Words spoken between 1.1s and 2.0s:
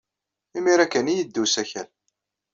ay yedda usakal.